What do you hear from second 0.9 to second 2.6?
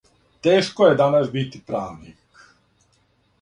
данас бити правник.